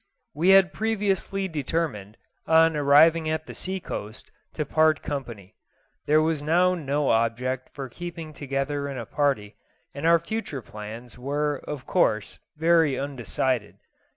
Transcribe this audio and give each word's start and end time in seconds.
We 0.33 0.49
had 0.49 0.73
previously 0.73 1.47
determined, 1.47 2.17
on 2.47 2.75
arriving 2.75 3.29
at 3.29 3.45
the 3.45 3.53
sea 3.53 3.79
coast, 3.79 4.31
to 4.53 4.65
part 4.65 5.03
company. 5.03 5.53
There 6.07 6.23
was 6.23 6.41
now 6.41 6.73
no 6.73 7.09
object 7.11 7.69
for 7.69 7.87
keeping 7.87 8.33
together 8.33 8.89
in 8.89 8.97
a 8.97 9.05
party, 9.05 9.57
and 9.93 10.07
our 10.07 10.17
future 10.17 10.63
plans 10.63 11.19
were, 11.19 11.57
of 11.67 11.85
course, 11.85 12.39
very 12.57 12.97
undecided. 12.97 13.77